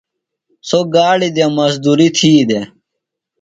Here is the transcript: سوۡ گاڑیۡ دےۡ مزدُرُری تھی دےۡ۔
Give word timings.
سوۡ 0.69 0.85
گاڑیۡ 0.95 1.33
دےۡ 1.35 1.49
مزدُرُری 1.57 2.07
تھی 2.17 2.31
دےۡ۔ 2.49 2.65